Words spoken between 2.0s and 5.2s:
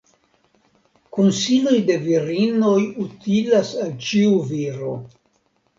virinoj utilas al ĉiu viro.